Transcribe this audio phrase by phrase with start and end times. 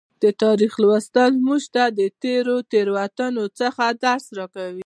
[0.23, 4.79] د تاریخ لوستل موږ ته د تیرو تیروتنو څخه درس راکوي.